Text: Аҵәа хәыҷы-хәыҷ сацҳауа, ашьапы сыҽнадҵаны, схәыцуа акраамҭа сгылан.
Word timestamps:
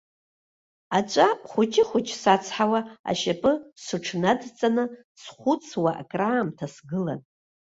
Аҵәа 0.97 1.27
хәыҷы-хәыҷ 1.49 2.07
сацҳауа, 2.21 2.79
ашьапы 3.09 3.51
сыҽнадҵаны, 3.83 4.83
схәыцуа 5.21 5.91
акраамҭа 6.01 6.67
сгылан. 6.75 7.19